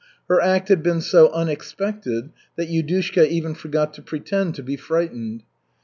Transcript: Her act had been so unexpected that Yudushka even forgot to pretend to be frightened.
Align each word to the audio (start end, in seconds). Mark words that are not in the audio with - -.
Her 0.27 0.41
act 0.41 0.69
had 0.69 0.81
been 0.81 0.99
so 0.99 1.31
unexpected 1.31 2.31
that 2.55 2.69
Yudushka 2.69 3.27
even 3.27 3.53
forgot 3.53 3.93
to 3.93 4.01
pretend 4.01 4.55
to 4.55 4.63
be 4.63 4.75
frightened. 4.75 5.43